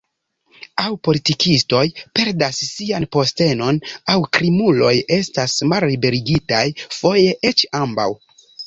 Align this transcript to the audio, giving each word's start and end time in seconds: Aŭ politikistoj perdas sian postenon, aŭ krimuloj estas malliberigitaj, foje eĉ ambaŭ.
Aŭ 0.83 0.87
politikistoj 1.07 1.81
perdas 2.21 2.63
sian 2.71 3.07
postenon, 3.17 3.79
aŭ 4.15 4.19
krimuloj 4.39 4.93
estas 5.23 5.59
malliberigitaj, 5.75 6.67
foje 7.03 7.33
eĉ 7.55 7.69
ambaŭ. 7.85 8.15